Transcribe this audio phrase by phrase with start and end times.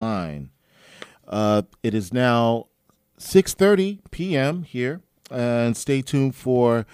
[0.00, 0.50] nine.
[1.26, 2.66] Uh, it is now
[3.18, 4.62] 6:30 p.m.
[4.62, 6.86] here, and stay tuned for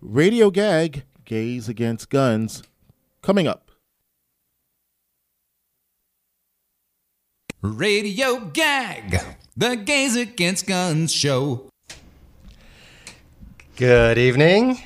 [0.00, 2.62] Radio Gag: Gays Against Guns
[3.22, 3.70] coming up.
[7.62, 9.20] Radio Gag,
[9.56, 11.68] the Gays Against Guns show.
[13.76, 14.80] Good evening.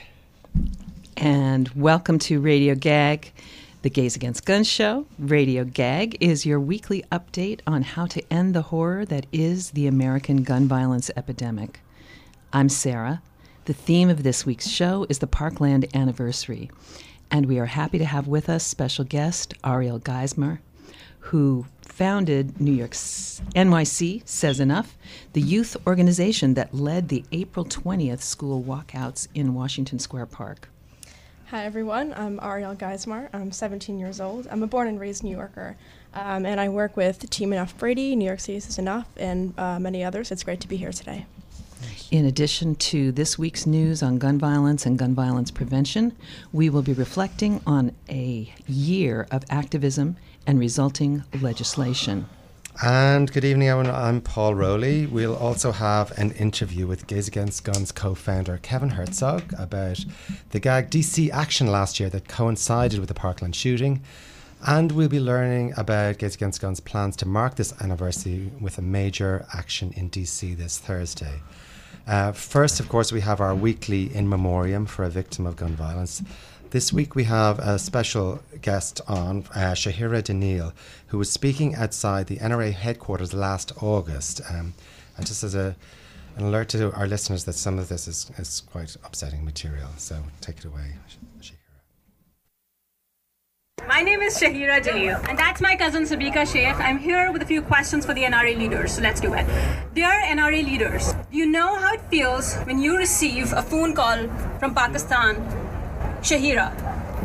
[1.17, 3.33] And welcome to Radio Gag,
[3.87, 5.07] the Gays Against Guns show.
[5.17, 9.87] Radio Gag is your weekly update on how to end the horror that is the
[9.87, 11.79] American gun violence epidemic.
[12.53, 13.23] I'm Sarah.
[13.67, 16.69] The theme of this week's show is the Parkland anniversary,
[17.31, 20.59] and we are happy to have with us special guest Ariel Geismar,
[21.21, 24.99] who founded New York's NYC Says Enough,
[25.33, 30.71] the youth organization that led the April 20th school walkouts in Washington Square Park.
[31.51, 33.29] Hi everyone, I'm Ariel Geismar.
[33.33, 34.49] I'm 17 years old.
[34.51, 35.77] I'm a born and raised New Yorker,
[36.13, 39.79] um, and I work with Team Enough Brady, New York City is Enough, and uh,
[39.79, 40.33] many others.
[40.33, 41.25] It's great to be here today.
[42.11, 46.17] In addition to this week's news on gun violence and gun violence prevention,
[46.53, 50.17] we will be reflecting on a year of activism
[50.49, 52.29] and resulting legislation.
[52.83, 53.95] And good evening, everyone.
[53.95, 55.07] I'm Paul Rowley.
[55.07, 60.05] We'll also have an interview with Gays Against Guns co founder Kevin Herzog about
[60.51, 64.03] the gag DC action last year that coincided with the Parkland shooting.
[64.67, 68.83] And we'll be learning about Gays Against Guns' plans to mark this anniversary with a
[68.83, 71.41] major action in DC this Thursday.
[72.07, 75.75] Uh, first, of course, we have our weekly in memoriam for a victim of gun
[75.75, 76.23] violence.
[76.71, 80.73] This week we have a special guest on, uh, Shahira Jalil,
[81.09, 84.41] who was speaking outside the NRA headquarters last August.
[84.51, 84.75] Um,
[85.17, 85.77] and just as a,
[86.37, 89.91] an alert to our listeners that some of this is, is quite upsetting material.
[89.97, 90.95] So take it away,
[91.41, 91.53] Shahira.
[93.87, 96.75] My name is Shahira Jalil, and that's my cousin Sabika Sheikh.
[96.81, 99.47] I'm here with a few questions for the NRA leaders, so let's do it.
[99.95, 104.27] Dear NRA leaders, you know how it feels when you receive a phone call
[104.59, 105.66] from Pakistan?
[106.23, 106.73] Shahira,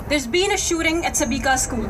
[0.10, 1.90] there's been a shooting at Sabika's school.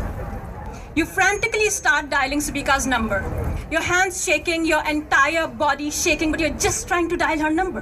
[0.96, 3.24] You frantically start dialing Sabika's number.
[3.72, 7.82] Your hands shaking, your entire body shaking, but you're just trying to dial her number.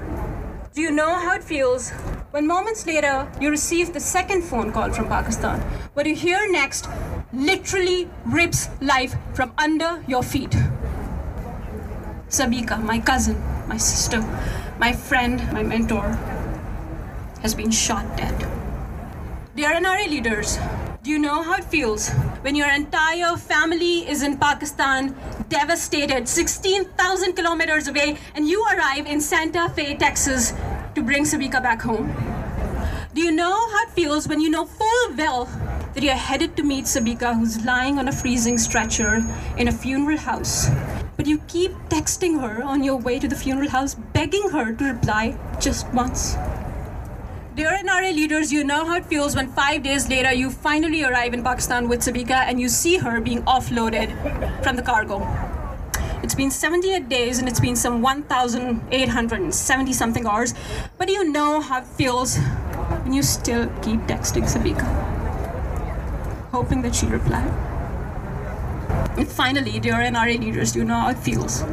[0.74, 1.90] Do you know how it feels
[2.32, 5.60] when moments later you receive the second phone call from Pakistan?
[5.94, 6.88] What you hear next
[7.34, 10.56] literally rips life from under your feet.
[12.30, 14.22] Sabika, my cousin, my sister,
[14.78, 16.18] my friend, my mentor,
[17.42, 18.59] has been shot dead.
[19.60, 20.58] Dear NRA leaders,
[21.04, 22.08] do you know how it feels
[22.44, 25.14] when your entire family is in Pakistan,
[25.50, 30.54] devastated, 16,000 kilometers away, and you arrive in Santa Fe, Texas
[30.96, 32.08] to bring Sabika back home?
[33.14, 35.44] Do you know how it feels when you know full well
[35.94, 39.20] that you're headed to meet Sabika, who's lying on a freezing stretcher
[39.58, 40.70] in a funeral house?
[41.18, 44.86] But you keep texting her on your way to the funeral house, begging her to
[44.86, 46.38] reply just once.
[47.56, 51.34] Dear NRA leaders, you know how it feels when five days later you finally arrive
[51.34, 54.14] in Pakistan with Sabika and you see her being offloaded
[54.64, 55.20] from the cargo.
[56.22, 60.54] It's been 78 days and it's been some 1,870 something hours,
[61.00, 64.86] but you know how it feels when you still keep texting Sabika,
[66.52, 67.42] hoping that she'll reply.
[69.18, 71.64] And finally, dear NRA leaders, you know how it feels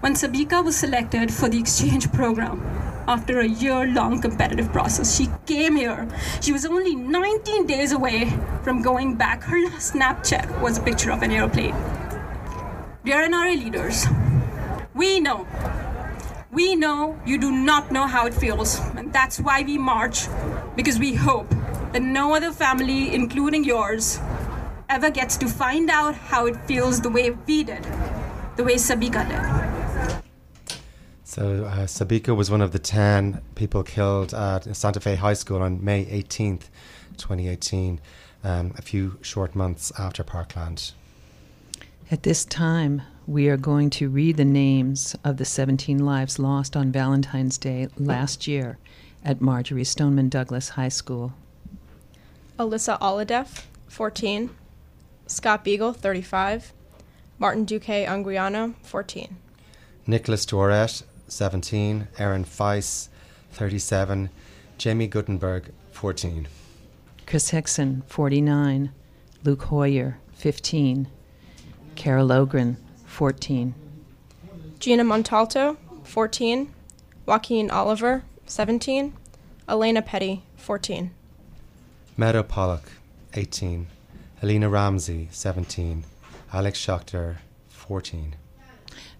[0.00, 2.77] when Sabika was selected for the exchange program
[3.08, 5.16] after a year long competitive process.
[5.16, 6.06] She came here.
[6.42, 8.30] She was only 19 days away
[8.62, 9.42] from going back.
[9.42, 11.74] Her Snapchat was a picture of an airplane.
[13.04, 14.06] Dear NRA leaders,
[14.94, 15.46] we know,
[16.52, 20.26] we know you do not know how it feels, and that's why we march,
[20.76, 21.48] because we hope
[21.92, 24.20] that no other family, including yours,
[24.90, 27.82] ever gets to find out how it feels the way we did,
[28.56, 29.57] the way Sabika did.
[31.28, 35.60] So, uh, Sabika was one of the 10 people killed at Santa Fe High School
[35.60, 36.70] on May 18th,
[37.18, 38.00] 2018,
[38.42, 40.92] um, a few short months after Parkland.
[42.10, 46.74] At this time, we are going to read the names of the 17 lives lost
[46.74, 48.78] on Valentine's Day last year
[49.22, 51.34] at Marjory Stoneman Douglas High School.
[52.58, 54.48] Alyssa Alhadeff, 14.
[55.26, 56.72] Scott Beigel, 35.
[57.38, 59.36] Martin Duque Anguiano, 14.
[60.06, 62.08] Nicholas Dworet, 17.
[62.18, 63.08] Aaron Feis,
[63.52, 64.30] 37.
[64.82, 66.48] Jaime Guttenberg, 14.
[67.26, 68.90] Chris Hixon, 49.
[69.44, 71.08] Luke Hoyer, 15.
[71.94, 72.76] Cara Loughran,
[73.06, 73.74] 14.
[74.78, 76.70] Gina Montalto, 14.
[77.26, 79.12] Joaquin Oliver, 17.
[79.68, 81.10] Alaina Petty, 14.
[82.16, 82.84] Meadow Pollack,
[83.34, 83.86] 18.
[84.40, 86.04] Helena Ramsay, 17.
[86.52, 87.38] Alex Schachter,
[87.68, 88.34] 14.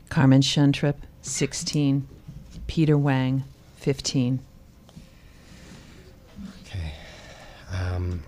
[0.08, 0.94] Carmen Schentrup,
[1.28, 2.06] 16.
[2.66, 3.44] Peter Wang,
[3.76, 4.40] 15.
[6.64, 6.92] Okay.
[7.72, 8.22] Um,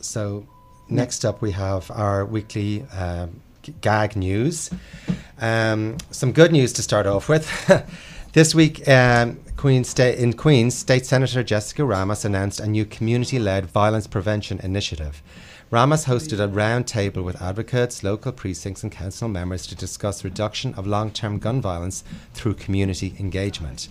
[0.00, 0.46] so
[0.88, 2.84] next up, we have our weekly
[3.62, 4.70] g- gag news.
[5.40, 7.46] Um, some good news to start off with.
[8.32, 13.66] this week, um, Queen Sta- in Queens, State Senator Jessica Ramos announced a new community-led
[13.66, 15.22] violence prevention initiative.
[15.68, 20.72] Ramos hosted a round table with advocates, local precincts, and council members to discuss reduction
[20.74, 22.04] of long-term gun violence
[22.34, 23.88] through community engagement.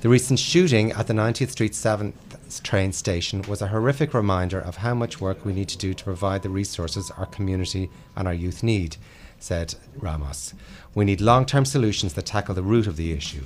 [0.00, 4.76] The recent shooting at the 90th Street 7th train station was a horrific reminder of
[4.76, 8.32] how much work we need to do to provide the resources our community and our
[8.32, 8.96] youth need,
[9.38, 10.54] said Ramos.
[10.94, 13.44] We need long term solutions that tackle the root of the issue.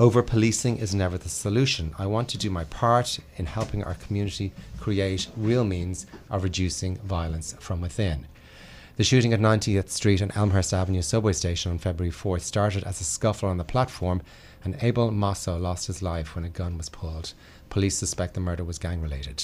[0.00, 1.92] Over policing is never the solution.
[1.98, 6.98] I want to do my part in helping our community create real means of reducing
[6.98, 8.28] violence from within.
[8.96, 13.00] The shooting at 90th Street and Elmhurst Avenue subway station on February 4th started as
[13.00, 14.22] a scuffle on the platform,
[14.62, 17.32] and Abel Mosso lost his life when a gun was pulled.
[17.68, 19.42] Police suspect the murder was gang related.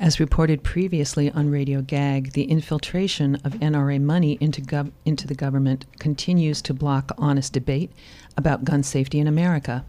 [0.00, 5.34] As reported previously on Radio Gag, the infiltration of NRA money into, gov- into the
[5.34, 7.92] government continues to block honest debate
[8.36, 9.84] about gun safety in America.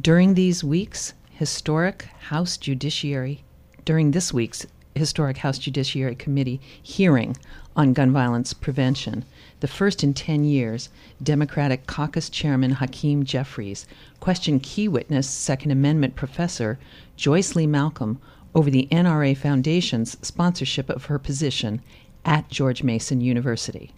[0.00, 3.44] During these weeks, historic House Judiciary,
[3.84, 7.36] during this week's historic House Judiciary Committee hearing
[7.76, 9.24] on gun violence prevention,
[9.60, 10.88] the first in 10 years,
[11.22, 13.86] Democratic caucus chairman Hakeem Jeffries
[14.20, 16.78] questioned key witness, Second Amendment professor
[17.16, 18.20] Joyce Lee Malcolm
[18.54, 21.80] over the NRA Foundation's sponsorship of her position
[22.24, 23.92] at George Mason University.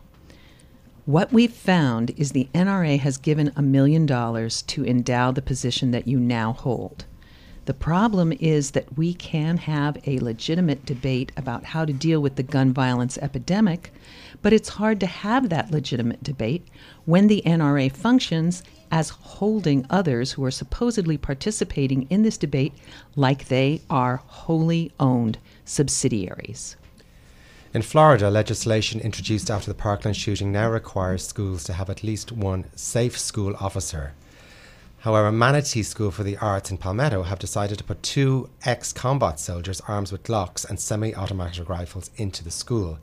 [1.07, 5.93] What we've found is the NRA has given a million dollars to endow the position
[5.93, 7.05] that you now hold.
[7.67, 12.35] The problem is that we can have a legitimate debate about how to deal with
[12.35, 13.93] the gun violence epidemic,
[14.43, 16.67] but it's hard to have that legitimate debate
[17.05, 22.73] when the NRA functions as holding others who are supposedly participating in this debate
[23.15, 26.75] like they are wholly owned subsidiaries.
[27.77, 32.33] In Florida, legislation introduced after the Parkland shooting now requires schools to have at least
[32.33, 34.15] one safe school officer.
[35.01, 39.39] However, Manatee School for the Arts in Palmetto have decided to put two ex combat
[39.39, 42.99] soldiers armed with Glocks and semi automatic rifles into the school.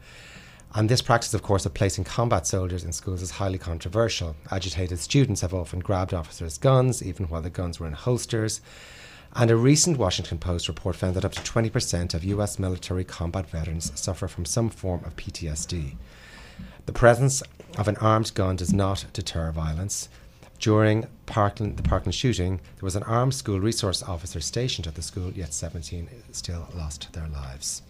[0.73, 4.35] And this practice, of course, of placing combat soldiers in schools is highly controversial.
[4.49, 8.59] Agitated students have often grabbed officers' guns, even while the guns were in holsters.
[9.35, 13.49] And a recent Washington Post report found that up to 20% of US military combat
[13.49, 15.95] veterans suffer from some form of PTSD.
[16.85, 17.41] The presence
[17.77, 20.07] of an armed gun does not deter violence.
[20.59, 25.01] During Parkland, the Parkland shooting, there was an armed school resource officer stationed at the
[25.01, 27.81] school, yet 17 still lost their lives.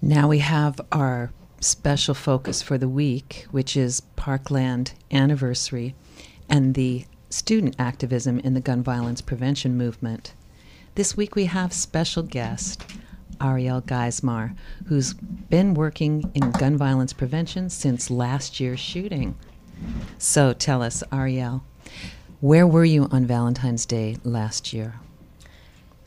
[0.00, 1.30] Now we have our
[1.60, 5.94] special focus for the week, which is Parkland anniversary
[6.48, 10.34] and the student activism in the gun violence prevention movement.
[10.94, 12.84] This week we have special guest
[13.40, 14.54] Ariel Geismar,
[14.86, 19.36] who's been working in gun violence prevention since last year's shooting.
[20.18, 21.64] So tell us, Ariel,
[22.40, 25.00] where were you on Valentine's Day last year?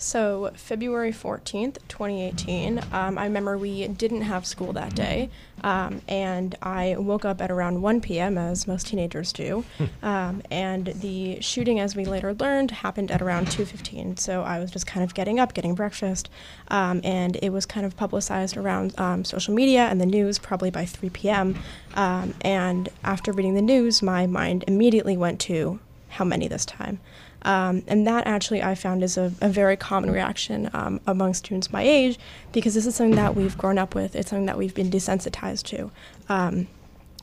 [0.05, 5.31] So, February 14th, 2018, um, I remember we didn't have school that day,
[5.63, 9.65] um, and I woke up at around 1 p.m., as most teenagers do.
[10.03, 14.19] um, and the shooting, as we later learned, happened at around 2.15.
[14.19, 16.29] So, I was just kind of getting up, getting breakfast,
[16.67, 20.69] um, and it was kind of publicized around um, social media and the news probably
[20.69, 21.57] by 3 p.m.
[21.95, 26.99] Um, and after reading the news, my mind immediately went to how many this time.
[27.45, 31.71] Um, and that actually I found is a, a very common reaction um, among students
[31.71, 32.17] my age
[32.51, 34.15] because this is something that we've grown up with.
[34.15, 35.91] It's something that we've been desensitized to.
[36.27, 36.67] Um,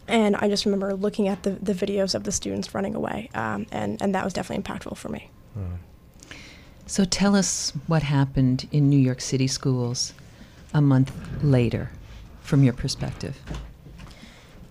[0.06, 3.66] and I just remember looking at the, the videos of the students running away, um,
[3.72, 5.28] and, and that was definitely impactful for me.
[6.86, 10.12] So tell us what happened in New York City schools
[10.74, 11.12] a month
[11.42, 11.90] later
[12.42, 13.38] from your perspective.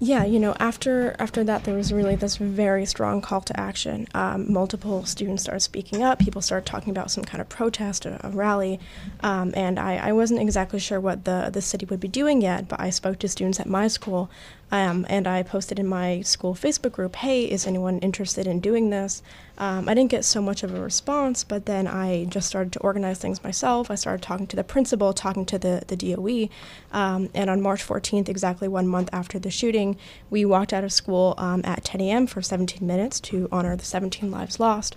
[0.04, 4.08] Yeah, you know, after after that, there was really this very strong call to action.
[4.16, 6.18] Um, multiple students started speaking up.
[6.18, 8.80] People started talking about some kind of protest, a, a rally,
[9.20, 12.68] um, and I, I wasn't exactly sure what the the city would be doing yet.
[12.68, 14.32] But I spoke to students at my school,
[14.72, 18.90] um, and I posted in my school Facebook group, "Hey, is anyone interested in doing
[18.90, 19.22] this?"
[19.58, 22.80] Um, I didn't get so much of a response, but then I just started to
[22.80, 23.92] organize things myself.
[23.92, 26.50] I started talking to the principal, talking to the the DOE,
[26.92, 29.98] um, and on March 14th, exactly one month after the shooting,
[30.30, 32.28] we walked out of school um, at 10 a.m.
[32.28, 34.96] for 17 minutes to honor the 17 lives lost.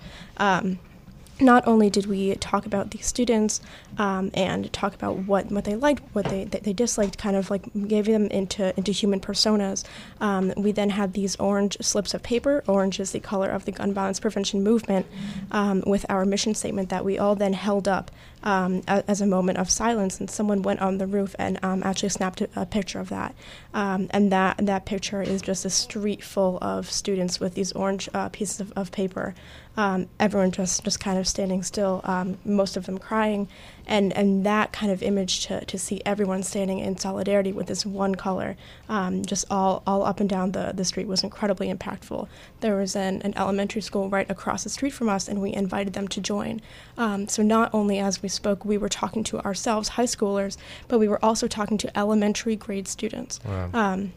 [1.41, 3.61] Not only did we talk about the students
[3.99, 7.51] um, and talk about what, what they liked, what they, they, they disliked, kind of
[7.51, 9.85] like gave them into, into human personas,
[10.21, 12.63] um, we then had these orange slips of paper.
[12.67, 15.07] Orange is the color of the gun violence prevention movement,
[15.51, 18.11] um, with our mission statement that we all then held up
[18.45, 20.21] um, a, as a moment of silence.
[20.21, 23.35] And someone went on the roof and um, actually snapped a, a, picture of that.
[23.73, 28.09] Um, and that, that picture is just a street full of students with these orange
[28.15, 29.35] uh, pieces of, of paper
[29.77, 33.49] um, everyone just, just kind of standing still, um, most of them crying.
[33.87, 37.85] And, and that kind of image to, to see everyone standing in solidarity with this
[37.85, 38.57] one color,
[38.89, 42.29] um, just all, all up and down the, the street, was incredibly impactful.
[42.61, 45.93] There was an, an elementary school right across the street from us, and we invited
[45.93, 46.61] them to join.
[46.97, 50.57] Um, so, not only as we spoke, we were talking to ourselves, high schoolers,
[50.89, 53.41] but we were also talking to elementary grade students.
[53.45, 53.71] Wow.
[53.73, 54.13] Um,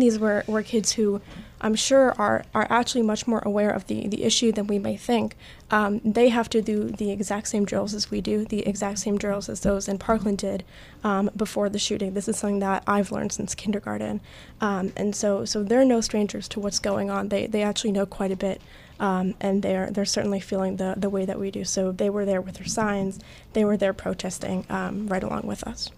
[0.00, 1.20] these were, were kids who
[1.62, 4.96] I'm sure are, are actually much more aware of the, the issue than we may
[4.96, 5.36] think.
[5.70, 9.16] Um, they have to do the exact same drills as we do, the exact same
[9.16, 10.64] drills as those in Parkland did
[11.04, 12.14] um, before the shooting.
[12.14, 14.20] This is something that I've learned since kindergarten.
[14.60, 17.28] Um, and so, so they're no strangers to what's going on.
[17.28, 18.60] They, they actually know quite a bit.
[19.00, 21.64] Um, and they're they're certainly feeling the, the way that we do.
[21.64, 23.18] So they were there with their signs,
[23.52, 25.90] they were there protesting um, right along with us.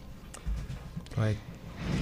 [1.15, 1.37] Right,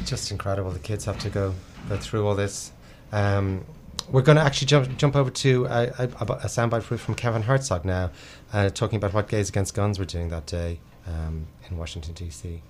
[0.05, 0.71] just incredible.
[0.71, 1.55] The kids have to go
[1.89, 2.73] go through all this
[3.13, 3.65] um,
[4.11, 7.85] we're going to actually jump jump over to a, a, a soundbite from Kevin Herzog
[7.85, 8.11] now,
[8.53, 12.63] uh, talking about what Gays Against Guns were doing that day um, in Washington D.C.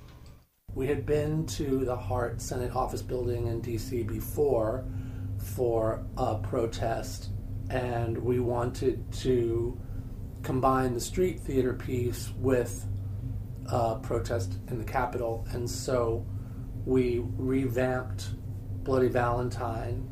[0.75, 4.03] We had been to the Hart Senate office building in D.C.
[4.03, 4.85] before
[5.39, 7.31] for a protest,
[7.71, 9.79] and we wanted to
[10.43, 12.87] combine the street theater piece with
[13.67, 16.27] a protest in the Capitol, and so
[16.85, 18.31] we revamped
[18.85, 20.09] Bloody Valentine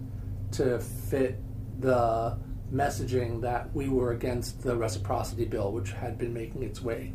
[0.53, 1.39] to fit
[1.81, 2.39] the
[2.73, 7.13] messaging that we were against the reciprocity bill, which had been making its way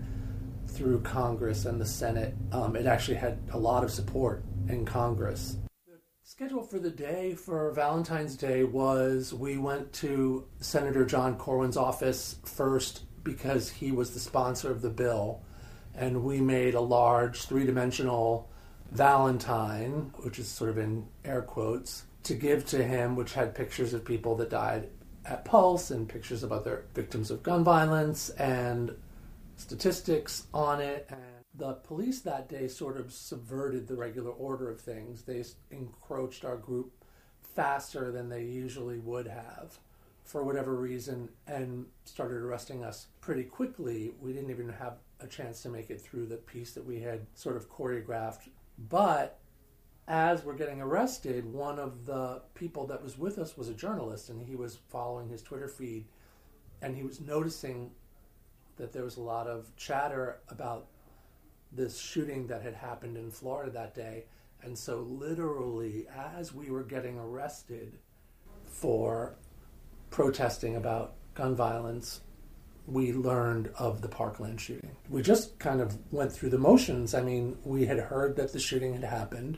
[0.68, 2.36] through Congress and the Senate.
[2.52, 5.58] Um, it actually had a lot of support in Congress.
[5.88, 11.78] The schedule for the day for Valentine's Day was we went to Senator John Cornyn's
[11.78, 15.44] office first because he was the sponsor of the bill,
[15.94, 18.50] and we made a large three dimensional
[18.92, 23.94] Valentine, which is sort of in air quotes, to give to him, which had pictures
[23.94, 24.90] of people that died
[25.26, 28.96] at Pulse and pictures of other victims of gun violence and
[29.56, 31.08] statistics on it.
[31.10, 31.20] And
[31.54, 35.24] the police that day sort of subverted the regular order of things.
[35.24, 36.92] They encroached our group
[37.56, 39.80] faster than they usually would have
[40.24, 44.12] for whatever reason and started arresting us pretty quickly.
[44.20, 47.26] We didn't even have a chance to make it through the piece that we had
[47.36, 48.50] sort of choreographed.
[48.78, 49.40] But
[50.08, 54.30] as we're getting arrested, one of the people that was with us was a journalist,
[54.30, 56.06] and he was following his Twitter feed,
[56.82, 57.92] and he was noticing
[58.78, 60.88] that there was a lot of chatter about
[61.72, 64.26] this shooting that had happened in Florida that day.
[64.62, 67.98] And so, literally, as we were getting arrested
[68.66, 69.36] for
[70.10, 72.22] protesting about gun violence,
[72.88, 74.96] we learned of the Parkland shooting.
[75.10, 77.14] We just kind of went through the motions.
[77.14, 79.58] I mean, we had heard that the shooting had happened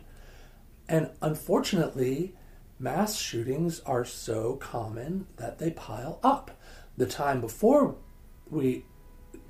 [0.90, 2.36] and unfortunately,
[2.80, 6.52] mass shootings are so common that they pile up.
[6.96, 7.96] The time before
[8.50, 8.86] we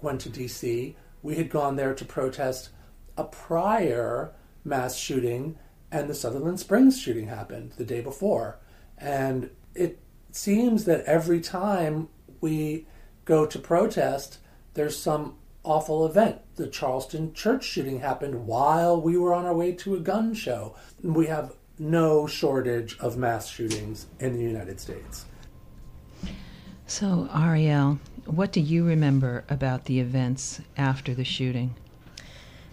[0.01, 2.69] went to DC, we had gone there to protest
[3.17, 5.57] a prior mass shooting,
[5.91, 8.59] and the Sutherland Springs shooting happened the day before.
[8.97, 9.99] And it
[10.31, 12.09] seems that every time
[12.41, 12.87] we
[13.27, 14.39] go to protest,
[14.73, 16.39] there's some awful event.
[16.55, 20.75] The Charleston church shooting happened while we were on our way to a gun show.
[21.03, 25.25] We have no shortage of mass shootings in the United States.
[26.87, 31.75] So, Ariel, what do you remember about the events after the shooting?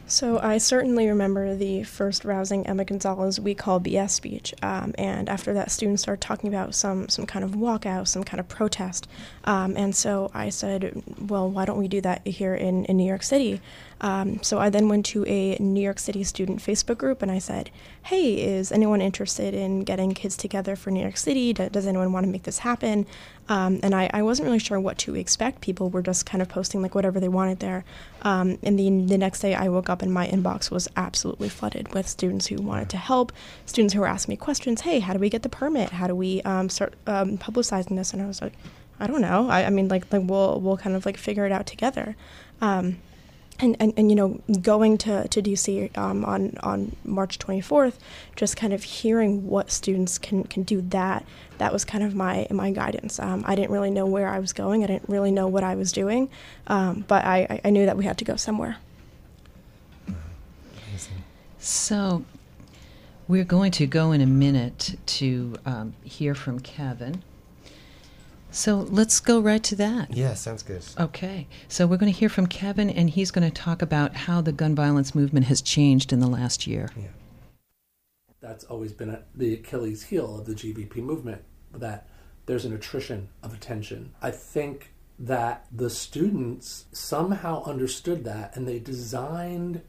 [0.07, 5.31] So I certainly remember the first rousing Emma Gonzalez we call BS speech, um, and
[5.31, 9.09] after that, students started talking about some some kind of walkout, some kind of protest,
[9.45, 13.07] um, and so I said, well, why don't we do that here in, in New
[13.07, 13.63] York City?
[14.01, 17.39] Um, so I then went to a New York City student Facebook group and I
[17.39, 17.71] said,
[18.03, 21.53] hey, is anyone interested in getting kids together for New York City?
[21.55, 23.07] does anyone want to make this happen?
[23.49, 25.61] Um, and I, I, wasn't really sure what to expect.
[25.61, 27.85] People were just kind of posting like whatever they wanted there.
[28.23, 31.93] Um, and the, the next day I woke up and my inbox was absolutely flooded
[31.93, 33.33] with students who wanted to help,
[33.67, 34.81] students who were asking me questions.
[34.81, 35.91] Hey, how do we get the permit?
[35.91, 38.15] How do we um, start um, publicizing this?
[38.15, 38.55] And I was like,
[38.99, 39.49] I don't know.
[39.51, 42.17] I, I mean, like, like we'll we'll kind of like figure it out together.
[42.61, 42.99] Um,
[43.61, 47.95] and, and, and you know going to, to DC um, on on March 24th,
[48.37, 51.25] just kind of hearing what students can, can do that
[51.59, 53.19] that was kind of my my guidance.
[53.19, 54.83] Um, I didn't really know where I was going.
[54.83, 56.29] I didn't really know what I was doing,
[56.67, 58.77] um, but I, I knew that we had to go somewhere.
[61.59, 62.25] So
[63.27, 67.23] we're going to go in a minute to um, hear from Kevin.
[68.55, 70.15] So let's go right to that.
[70.17, 70.85] Yeah, sounds good.
[70.99, 71.49] Okay.
[71.67, 74.53] So we're going to hear from Kevin, and he's going to talk about how the
[74.53, 76.89] gun violence movement has changed in the last year.
[76.97, 77.09] Yeah.
[78.41, 81.43] That's always been a, the Achilles heel of the GVP movement,
[81.73, 82.07] that
[82.47, 84.13] there's an attrition of attention.
[84.23, 89.83] I think that the students somehow understood that and they designed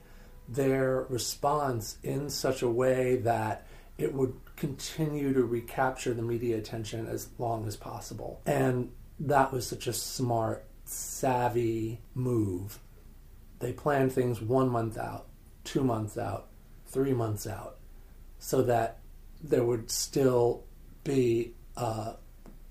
[0.48, 3.68] their response in such a way that
[3.98, 8.42] it would continue to recapture the media attention as long as possible.
[8.46, 12.80] And that was such a smart, savvy move.
[13.60, 15.28] They planned things one month out,
[15.64, 16.50] two months out,
[16.88, 17.78] three months out,
[18.38, 19.00] so that
[19.42, 20.64] there would still
[21.04, 22.16] be a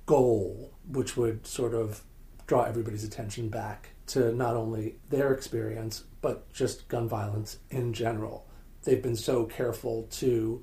[0.06, 2.02] goal which would sort of
[2.46, 8.46] draw everybody's attention back to not only their experience, but just gun violence in general.
[8.82, 10.62] They've been so careful to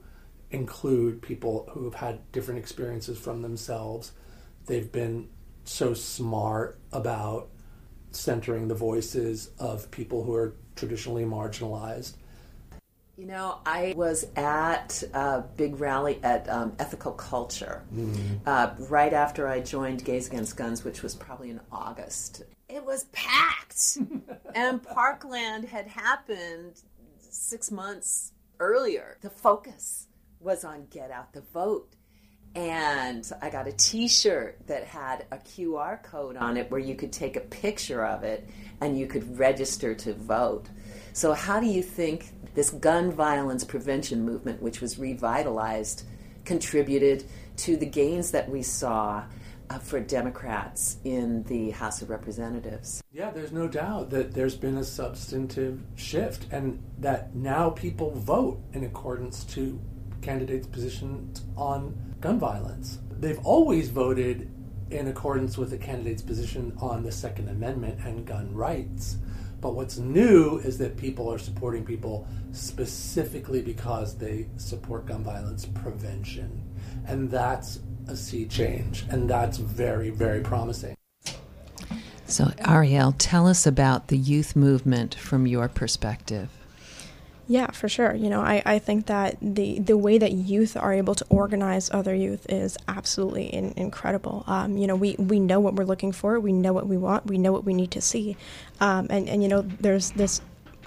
[0.51, 4.11] include people who have had different experiences from themselves.
[4.65, 5.29] They've been
[5.63, 7.49] so smart about
[8.11, 12.13] centering the voices of people who are traditionally marginalized.
[13.17, 18.37] You know, I was at a big rally at um, Ethical Culture mm-hmm.
[18.45, 22.43] uh, right after I joined Gays Against Guns, which was probably in August.
[22.67, 23.97] It was packed,
[24.55, 26.81] and Parkland had happened
[27.19, 29.17] six months earlier.
[29.21, 30.07] The focus
[30.41, 31.95] was on Get Out the Vote.
[32.53, 36.95] And I got a t shirt that had a QR code on it where you
[36.95, 38.49] could take a picture of it
[38.81, 40.67] and you could register to vote.
[41.13, 46.03] So, how do you think this gun violence prevention movement, which was revitalized,
[46.43, 47.23] contributed
[47.57, 49.23] to the gains that we saw
[49.69, 53.01] uh, for Democrats in the House of Representatives?
[53.13, 58.61] Yeah, there's no doubt that there's been a substantive shift and that now people vote
[58.73, 59.79] in accordance to
[60.21, 62.99] candidates' positions on gun violence.
[63.11, 64.49] They've always voted
[64.89, 69.17] in accordance with the candidate's position on the Second Amendment and gun rights.
[69.61, 75.65] But what's new is that people are supporting people specifically because they support gun violence
[75.65, 76.63] prevention.
[77.07, 79.05] And that's a sea change.
[79.09, 80.95] And that's very, very promising.
[82.25, 86.49] So, Ariel, tell us about the youth movement from your perspective.
[87.51, 88.15] Yeah, for sure.
[88.15, 91.91] You know, I, I think that the, the way that youth are able to organize
[91.91, 94.45] other youth is absolutely in, incredible.
[94.47, 97.25] Um, you know, we, we know what we're looking for, we know what we want,
[97.25, 98.37] we know what we need to see.
[98.79, 100.39] Um, and, and, you know, there's this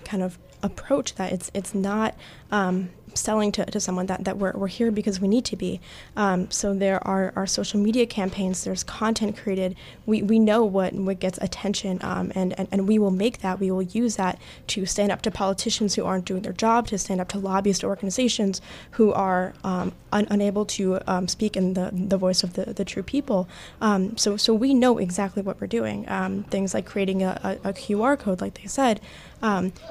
[0.05, 2.15] kind of approach that it's, it's not
[2.51, 5.81] um, selling to, to someone that, that we're, we're here because we need to be.
[6.17, 9.77] Um, so there are, are social media campaigns, there's content created.
[10.07, 13.61] We, we know what, what gets attention, um, and, and, and we will make that,
[13.61, 16.99] we will use that to stand up to politicians who aren't doing their job, to
[16.99, 18.61] stand up to lobbyist organizations
[18.93, 22.85] who are um, un, unable to um, speak in the, the voice of the, the
[22.85, 23.49] true people.
[23.81, 26.09] Um, so, so we know exactly what we're doing.
[26.09, 29.01] Um, things like creating a, a, a QR code, like they said,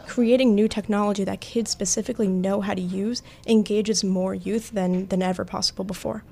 [0.07, 3.12] creating new technology that kids specifically know how to use
[3.45, 6.23] engages more youth than, than ever possible before.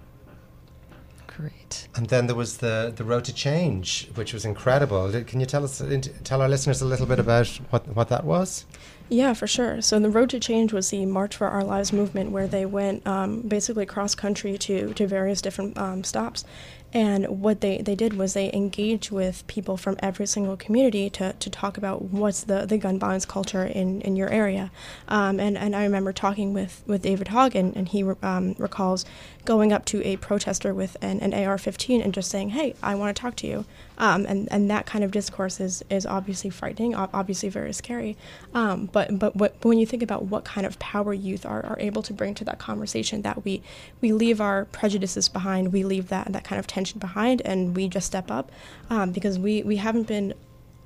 [1.28, 1.88] Great.
[1.96, 5.12] And then there was the, the Road to Change, which was incredible.
[5.24, 5.82] Can you tell us,
[6.24, 8.66] tell our listeners a little bit about what, what that was?
[9.10, 9.82] Yeah, for sure.
[9.82, 13.06] So the Road to Change was the March for Our Lives movement, where they went
[13.06, 16.46] um, basically cross country to to various different um, stops,
[16.94, 21.34] and what they, they did was they engaged with people from every single community to,
[21.34, 24.72] to talk about what's the, the gun violence culture in, in your area.
[25.08, 29.06] Um, and, and I remember talking with, with David Hagen, and and he um, recalls
[29.44, 32.94] going up to a protester with an, an AR 15 and just saying, hey, I
[32.94, 33.66] want to talk to you.
[33.98, 38.18] Um, and, and that kind of discourse is, is obviously frightening, obviously very scary.
[38.54, 41.78] Um, but but, what, when you think about what kind of power youth are, are
[41.80, 43.64] able to bring to that conversation, that we,
[44.00, 47.88] we leave our prejudices behind, we leave that, that kind of tension behind, and we
[47.88, 48.52] just step up
[48.90, 50.34] um, because we, we haven't been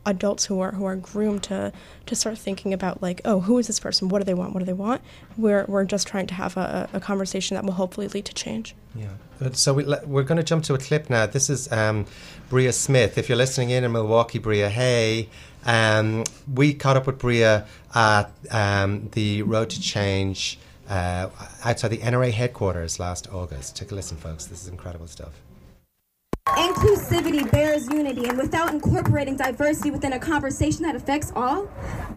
[0.05, 1.71] adults who are who are groomed to
[2.05, 4.09] to start thinking about like oh who is this person?
[4.09, 4.53] What do they want?
[4.53, 5.01] What do they want?
[5.37, 8.75] We're we're just trying to have a, a conversation that will hopefully lead to change.
[8.93, 9.07] Yeah.
[9.53, 11.25] So we, we're going to jump to a clip now.
[11.25, 12.05] This is um,
[12.49, 13.17] Bria Smith.
[13.17, 15.29] If you're listening in in Milwaukee Bria hey
[15.65, 21.29] um, we caught up with Bria at um, the Road to Change uh,
[21.63, 23.75] outside the NRA headquarters last August.
[23.75, 24.45] Take a listen folks.
[24.45, 25.41] This is incredible stuff
[26.49, 31.67] Inclusivity bears unity, and without incorporating diversity within a conversation that affects all,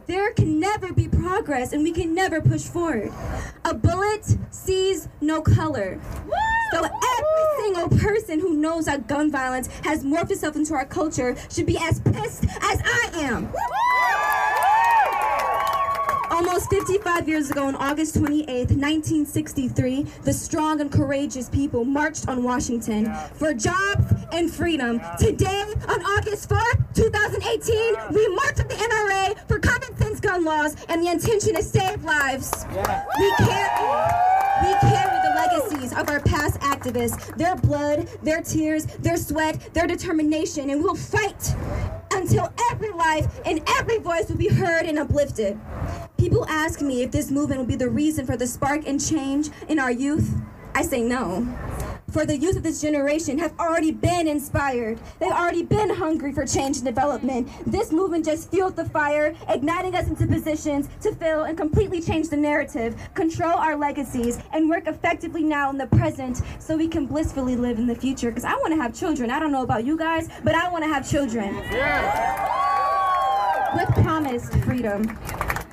[0.06, 3.10] there can never be progress and we can never push forward.
[3.64, 5.98] A bullet sees no color.
[6.72, 11.34] So every single person who knows that gun violence has morphed itself into our culture
[11.50, 13.52] should be as pissed as I am.
[16.38, 22.44] Almost 55 years ago, on August 28, 1963, the strong and courageous people marched on
[22.44, 25.00] Washington for jobs and freedom.
[25.18, 30.76] Today, on August 4th, 2018, we march with the NRA for common sense gun laws,
[30.88, 32.52] and the intention is save lives.
[32.68, 33.88] We carry,
[34.62, 39.88] we carry the legacies of our past activists, their blood, their tears, their sweat, their
[39.88, 41.56] determination, and we'll fight
[42.12, 45.58] until every life and every voice will be heard and uplifted.
[46.18, 49.50] People ask me if this movement will be the reason for the spark and change
[49.68, 50.34] in our youth.
[50.74, 51.46] I say no.
[52.10, 54.98] For the youth of this generation have already been inspired.
[55.20, 57.48] They've already been hungry for change and development.
[57.66, 62.30] This movement just fueled the fire, igniting us into positions to fill and completely change
[62.30, 67.06] the narrative, control our legacies, and work effectively now in the present so we can
[67.06, 68.30] blissfully live in the future.
[68.30, 69.30] Because I want to have children.
[69.30, 71.54] I don't know about you guys, but I want to have children.
[73.76, 75.16] With promised freedom.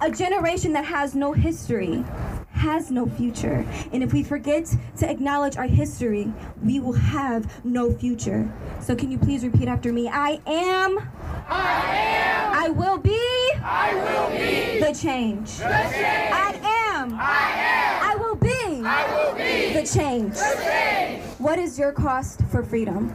[0.01, 2.03] A generation that has no history
[2.51, 3.65] has no future.
[3.93, 4.65] And if we forget
[4.97, 8.51] to acknowledge our history, we will have no future.
[8.81, 10.09] So can you please repeat after me?
[10.09, 10.99] I am.
[11.47, 12.53] I am.
[12.53, 13.19] I will be.
[13.63, 14.79] I will be.
[14.79, 15.57] The change.
[15.57, 16.33] The change.
[16.33, 16.59] I
[16.97, 17.13] am.
[17.13, 18.11] I am.
[18.11, 18.81] I will be.
[18.85, 19.73] I will be.
[19.73, 20.33] The change.
[20.33, 21.23] The change.
[21.39, 23.13] What is your cost for freedom?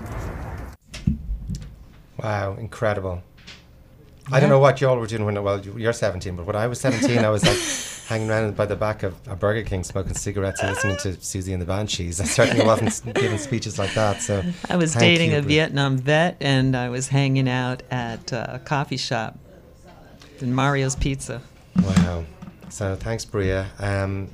[2.23, 3.23] Wow, incredible.
[4.33, 6.81] I don't know what y'all were doing when, well, you're 17, but when I was
[6.87, 7.59] 17, I was like
[8.09, 11.53] hanging around by the back of a Burger King smoking cigarettes and listening to Siouxsie
[11.53, 12.21] and the Banshees.
[12.21, 14.21] I certainly wasn't giving speeches like that.
[14.21, 18.33] So I was dating you, a Bri- Vietnam vet, and I was hanging out at
[18.33, 19.39] a coffee shop
[20.41, 21.41] in Mario's Pizza.
[21.83, 22.25] Wow.
[22.69, 23.67] So thanks, Bria.
[23.79, 24.29] Um,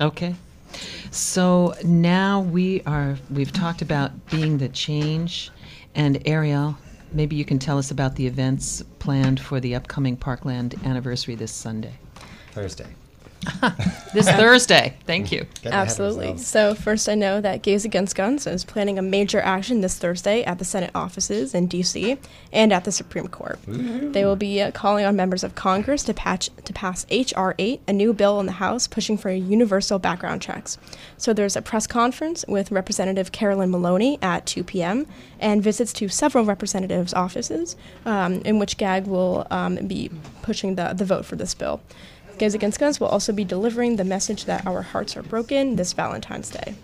[0.00, 0.34] Okay.
[1.10, 5.50] So now we are we've talked about being the change
[5.94, 6.78] and Ariel,
[7.12, 11.52] maybe you can tell us about the events planned for the upcoming Parkland anniversary this
[11.52, 11.94] Sunday.
[12.52, 12.94] Thursday.
[14.12, 14.96] This Thursday.
[15.06, 15.44] Thank you.
[15.62, 16.36] Getting ahead of Absolutely.
[16.38, 20.42] So, first, I know that Gays Against Guns is planning a major action this Thursday
[20.42, 22.18] at the Senate offices in D.C.
[22.52, 23.60] and at the Supreme Court.
[23.66, 27.54] They will be uh, calling on members of Congress to, patch, to pass H.R.
[27.56, 30.76] 8, a new bill in the House pushing for universal background checks.
[31.16, 35.06] So, there's a press conference with Representative Carolyn Maloney at 2 p.m.
[35.38, 40.10] and visits to several representatives' offices um, in which GAG will um, be
[40.42, 41.80] pushing the, the vote for this bill.
[42.40, 45.92] Gays Against Guns will also be delivering the message that our hearts are broken this
[45.92, 46.74] Valentine's Day.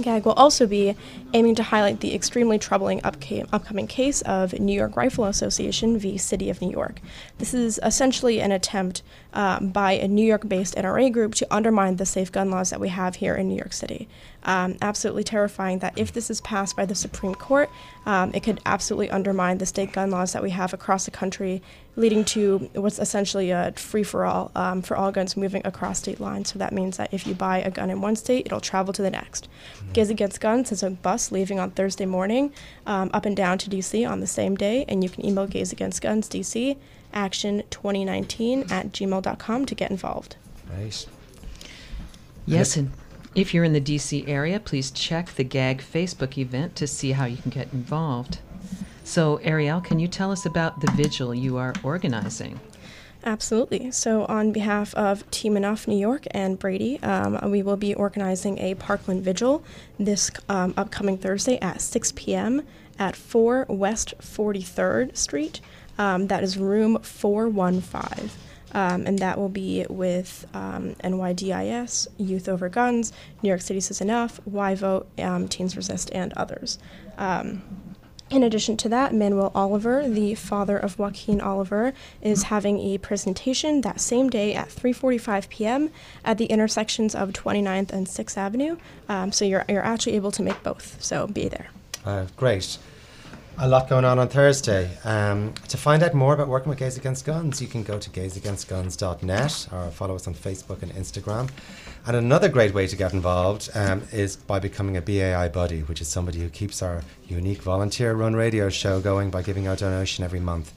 [0.00, 0.96] GAG will also be
[1.34, 6.16] aiming to highlight the extremely troubling upca- upcoming case of New York Rifle Association v.
[6.16, 7.00] City of New York.
[7.38, 9.02] This is essentially an attempt
[9.34, 12.80] uh, by a New York based NRA group to undermine the safe gun laws that
[12.80, 14.08] we have here in New York City.
[14.44, 17.70] Um, absolutely terrifying that if this is passed by the Supreme Court,
[18.06, 21.62] um, it could absolutely undermine the state gun laws that we have across the country,
[21.94, 26.20] leading to what's essentially a free for all um, for all guns moving across state
[26.20, 26.52] lines.
[26.52, 29.02] So that means that if you buy a gun in one state, it'll travel to
[29.02, 29.48] the next.
[29.92, 32.52] Gays Against Guns is a bus leaving on Thursday morning
[32.86, 35.72] um, up and down to DC on the same day, and you can email Gays
[35.72, 36.76] Against Guns DC
[37.12, 40.36] action2019 at gmail.com to get involved.
[40.74, 41.06] Right.
[42.46, 42.90] Yes, and
[43.34, 47.26] if you're in the DC area, please check the GAG Facebook event to see how
[47.26, 48.38] you can get involved.
[49.04, 52.60] So, Ariel, can you tell us about the vigil you are organizing?
[53.24, 53.90] Absolutely.
[53.92, 58.58] So, on behalf of Team Enough New York and Brady, um, we will be organizing
[58.58, 59.62] a Parkland Vigil
[59.98, 62.62] this um, upcoming Thursday at 6 p.m.
[62.98, 65.60] at 4 West 43rd Street.
[65.98, 68.30] Um, that is room 415.
[68.74, 73.12] Um, and that will be with um, NYDIS, Youth Over Guns,
[73.42, 76.78] New York City Says Enough, Y Vote, um, Teens Resist, and others.
[78.32, 81.92] In addition to that, Manuel Oliver, the father of Joaquin Oliver,
[82.22, 85.90] is having a presentation that same day at 3:45 p.m.
[86.24, 88.78] at the intersections of 29th and 6th Avenue.
[89.06, 90.96] Um, so you're you're actually able to make both.
[90.98, 91.66] So be there.
[92.06, 92.78] Uh, great.
[93.58, 94.96] A lot going on on Thursday.
[95.04, 98.08] Um, to find out more about working with Gays Against Guns, you can go to
[98.08, 101.50] gaysagainstguns.net or follow us on Facebook and Instagram.
[102.04, 106.00] And another great way to get involved um, is by becoming a BAI buddy, which
[106.00, 110.24] is somebody who keeps our unique volunteer run radio show going by giving our donation
[110.24, 110.72] every month.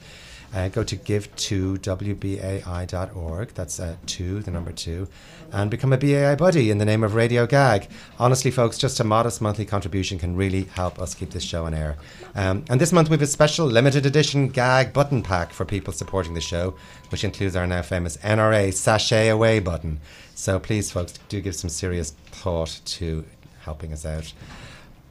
[0.56, 3.48] Uh, go to give2wbai.org.
[3.48, 5.06] That's uh, two, the number two,
[5.52, 7.88] and become a BAI buddy in the name of Radio Gag.
[8.18, 11.74] Honestly, folks, just a modest monthly contribution can really help us keep this show on
[11.74, 11.98] air.
[12.34, 15.92] Um, and this month we have a special limited edition gag button pack for people
[15.92, 16.74] supporting the show,
[17.10, 20.00] which includes our now famous NRA sashay away button.
[20.36, 23.26] So please, folks, do give some serious thought to
[23.60, 24.32] helping us out.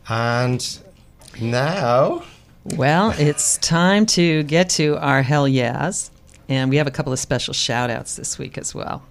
[0.10, 0.80] And
[1.40, 2.24] now.
[2.74, 6.10] Well, it's time to get to our hell yeahs.
[6.50, 9.04] And we have a couple of special shout outs this week as well.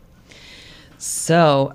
[0.99, 1.75] So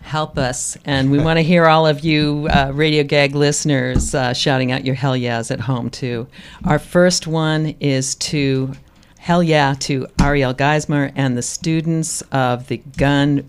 [0.00, 0.76] help us.
[0.84, 4.84] And we want to hear all of you uh, Radio Gag listeners uh, shouting out
[4.84, 6.26] your hell yeahs at home, too.
[6.64, 8.72] Our first one is to
[9.18, 13.48] hell yeah to Ariel Geismar and the students of the gun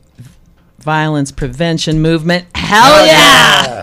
[0.80, 2.46] violence prevention movement.
[2.56, 3.77] Hell yeah!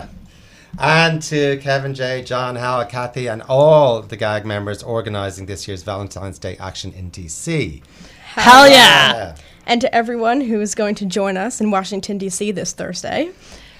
[0.79, 5.83] And to Kevin J, John, Howard, Kathy, and all the gag members organising this year's
[5.83, 7.81] Valentine's Day action in DC.
[8.23, 9.35] Hell yeah!
[9.65, 12.51] And to everyone who is going to join us in Washington, D.C.
[12.51, 13.31] this Thursday.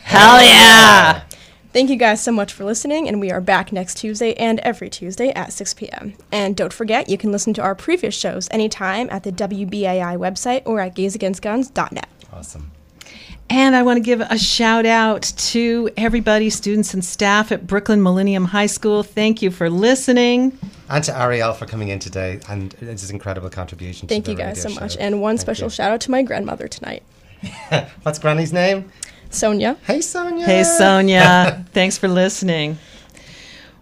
[0.03, 1.23] Hell yeah!
[1.73, 4.89] Thank you guys so much for listening, and we are back next Tuesday and every
[4.89, 6.13] Tuesday at 6 p.m.
[6.31, 10.61] And don't forget, you can listen to our previous shows anytime at the WBAI website
[10.65, 12.07] or at gaysagainstguns.net.
[12.31, 12.71] Awesome.
[13.49, 18.01] And I want to give a shout out to everybody, students and staff at Brooklyn
[18.01, 19.03] Millennium High School.
[19.03, 20.57] Thank you for listening.
[20.89, 24.37] And to Ariel for coming in today and it's his incredible contribution Thank to you
[24.37, 24.97] the guys so radio much.
[24.97, 25.71] And one Thank special you.
[25.71, 27.03] shout out to my grandmother tonight,
[28.03, 28.91] What's Granny's name?
[29.29, 29.77] Sonia.
[29.85, 30.45] Hey, Sonia.
[30.45, 31.65] Hey, Sonia.
[31.73, 32.77] Thanks for listening.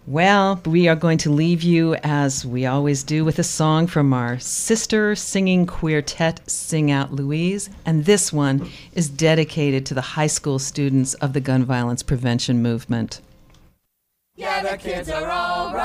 [0.06, 4.12] Well, we are going to leave you, as we always do, with a song from
[4.12, 7.70] our sister singing quartet, Sing Out Louise.
[7.86, 12.62] And this one is dedicated to the high school students of the gun violence prevention
[12.62, 13.22] movement.
[14.36, 15.82] Yeah, the kids are alright.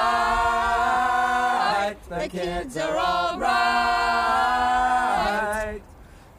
[2.08, 3.40] The kids are alright.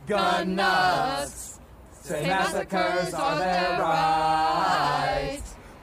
[0.06, 1.60] Gun nuts.
[2.02, 5.39] Say massacres are their right.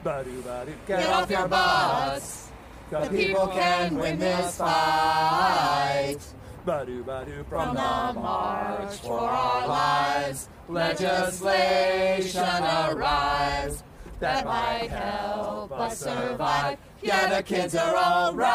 [0.07, 2.49] Ba-doo, ba-doo, Get off your butts.
[2.89, 6.15] The people can win this fight.
[6.63, 13.83] Ba-doo, ba-doo, From the march for our lives, legislation arrives
[14.21, 16.77] that might help us survive.
[17.01, 18.47] Yeah, the kids are alright.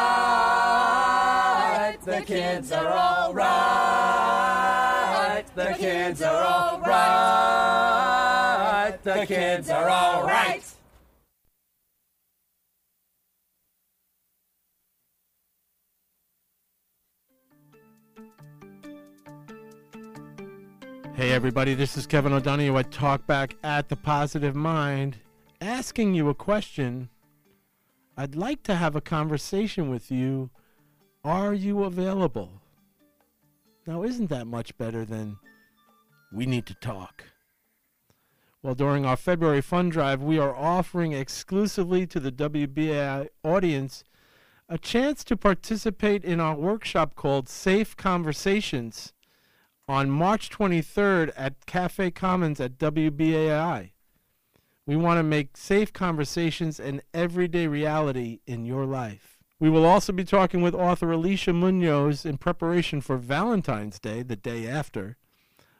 [2.01, 3.45] The kids are alright.
[5.53, 6.83] The kids are alright.
[9.03, 10.63] The kids are alright.
[21.15, 25.17] Hey, everybody, this is Kevin O'Donoghue at Talkback at the Positive Mind,
[25.61, 27.07] asking you a question.
[28.17, 30.49] I'd like to have a conversation with you.
[31.23, 32.49] Are you available?
[33.85, 35.37] Now, isn't that much better than
[36.31, 37.25] we need to talk?
[38.63, 44.03] Well, during our February fund drive, we are offering exclusively to the WBAI audience
[44.67, 49.12] a chance to participate in our workshop called Safe Conversations
[49.87, 53.91] on March 23rd at Cafe Commons at WBAI.
[54.85, 59.39] We want to make safe conversations an everyday reality in your life.
[59.59, 64.35] We will also be talking with author Alicia Munoz in preparation for Valentine's Day, the
[64.35, 65.15] day after,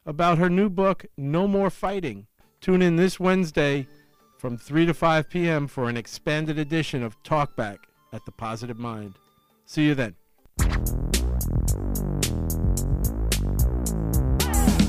[0.06, 2.28] about her new book, No More Fighting.
[2.62, 3.88] Tune in this Wednesday
[4.38, 5.68] from 3 to 5 p.m.
[5.68, 7.80] for an expanded edition of Talkback
[8.14, 9.16] at the Positive Mind.
[9.66, 11.13] See you then.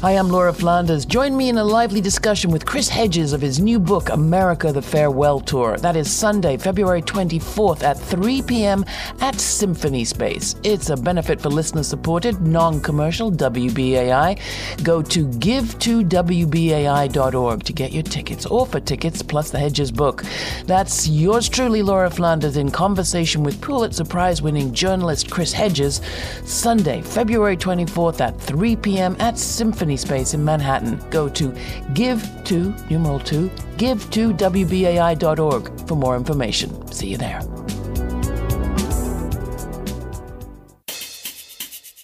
[0.05, 1.07] Hi, I'm Laura Flanders.
[1.07, 4.83] Join me in a lively discussion with Chris Hedges of his new book, America the
[4.83, 5.79] Farewell Tour.
[5.79, 8.85] That is Sunday, February 24th at 3 p.m.
[9.23, 10.57] at Symphony Space.
[10.63, 14.85] It's a benefit for listener supported, non commercial WBAI.
[14.85, 20.23] Go to give2wbai.org to get your tickets or for tickets plus the Hedges book.
[20.67, 26.03] That's yours truly, Laura Flanders, in conversation with Pulitzer Prize winning journalist Chris Hedges,
[26.45, 29.17] Sunday, February 24th at 3 p.m.
[29.19, 30.99] at Symphony Space in Manhattan.
[31.11, 31.55] Go to
[31.95, 36.93] give to numeral 2 give to wbai.org for more information.
[36.93, 37.41] See you there.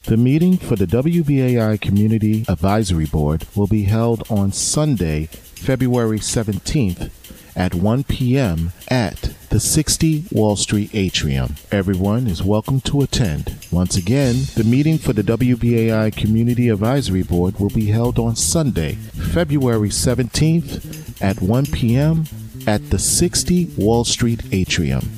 [0.05, 7.11] The meeting for the WBAI Community Advisory Board will be held on Sunday, February 17th
[7.55, 8.72] at 1 p.m.
[8.88, 11.55] at the 60 Wall Street Atrium.
[11.70, 13.60] Everyone is welcome to attend.
[13.72, 18.94] Once again, the meeting for the WBAI Community Advisory Board will be held on Sunday,
[19.33, 22.24] February 17th at 1 p.m.
[22.66, 25.09] at the 60 Wall Street Atrium.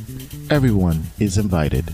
[0.50, 1.86] Everyone is invited.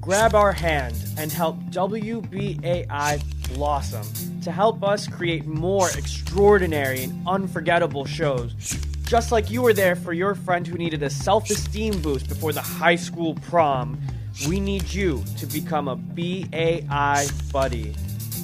[0.00, 3.22] Grab our hand and help WBAI
[3.54, 4.06] blossom
[4.42, 8.54] to help us create more extraordinary and unforgettable shows.
[9.02, 12.52] Just like you were there for your friend who needed a self esteem boost before
[12.52, 13.98] the high school prom,
[14.46, 17.94] we need you to become a BAI buddy.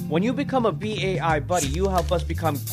[0.09, 2.57] When you become a BAI buddy, you help us become